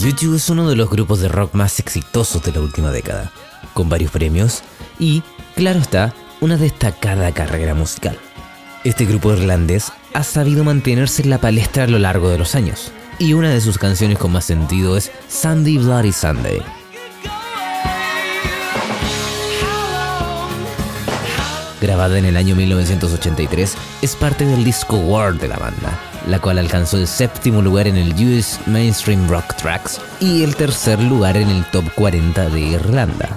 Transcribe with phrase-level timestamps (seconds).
[0.00, 3.30] YouTube es uno de los grupos de rock más exitosos de la última década,
[3.74, 4.62] con varios premios
[4.98, 5.22] y,
[5.56, 8.18] claro está, una destacada carrera musical.
[8.82, 12.92] Este grupo irlandés ha sabido mantenerse en la palestra a lo largo de los años,
[13.18, 16.62] y una de sus canciones con más sentido es Sunday Bloody Sunday.
[21.82, 26.58] Grabada en el año 1983, es parte del disco World de la banda, la cual
[26.58, 31.48] alcanzó el séptimo lugar en el US Mainstream Rock Tracks y el tercer lugar en
[31.48, 33.36] el Top 40 de Irlanda.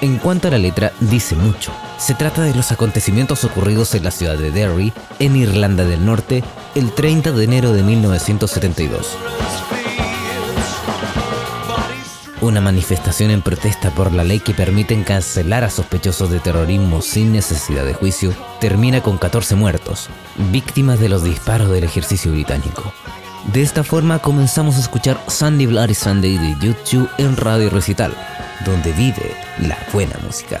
[0.00, 1.72] En cuanto a la letra, dice mucho.
[1.98, 6.44] Se trata de los acontecimientos ocurridos en la ciudad de Derry, en Irlanda del Norte,
[6.74, 9.16] el 30 de enero de 1972
[12.40, 17.32] una manifestación en protesta por la ley que permite cancelar a sospechosos de terrorismo sin
[17.32, 20.08] necesidad de juicio, termina con 14 muertos,
[20.50, 22.92] víctimas de los disparos del ejercicio británico.
[23.52, 28.12] De esta forma comenzamos a escuchar Sunday Bloody Sunday de YouTube en Radio Recital,
[28.64, 30.60] donde vive la buena música.